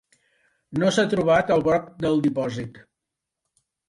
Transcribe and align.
No 0.83 0.87
s'ha 0.95 1.03
trobat 1.11 1.51
el 1.55 1.61
broc 1.67 1.91
del 2.05 2.17
dipòsit. 2.27 2.81